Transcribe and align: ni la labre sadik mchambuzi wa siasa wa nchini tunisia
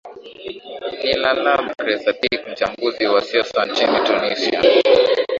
ni 1.03 1.13
la 1.15 1.33
labre 1.33 1.99
sadik 1.99 2.47
mchambuzi 2.51 3.05
wa 3.07 3.21
siasa 3.21 3.59
wa 3.59 3.65
nchini 3.65 3.99
tunisia 4.05 4.61